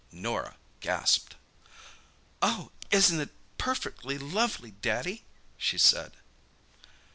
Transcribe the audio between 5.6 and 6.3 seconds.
said.